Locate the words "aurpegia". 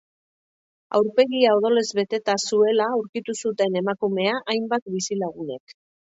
0.99-1.51